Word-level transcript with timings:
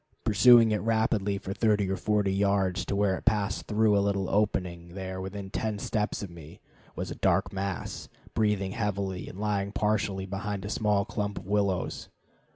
Pursuing 0.23 0.71
it 0.71 0.81
rapidly 0.81 1.37
for 1.37 1.53
thirty 1.53 1.87
or 1.87 1.95
forty 1.95 2.33
yards 2.33 2.85
to 2.85 2.95
where 2.95 3.15
it 3.19 3.23
passed 3.23 3.67
through 3.67 3.95
a 3.95 4.01
little 4.01 4.31
opening, 4.31 4.95
there, 4.95 5.21
within 5.21 5.51
ten 5.51 5.77
steps 5.77 6.23
of 6.23 6.31
me, 6.31 6.59
was 6.95 7.11
a 7.11 7.15
dark 7.15 7.53
mass, 7.53 8.09
breathing 8.33 8.71
heavily 8.71 9.29
and 9.29 9.39
lying 9.39 9.71
partially 9.71 10.25
behind 10.25 10.65
a 10.65 10.69
small 10.71 11.05
clump 11.05 11.37
of 11.37 11.45
willows. 11.45 12.09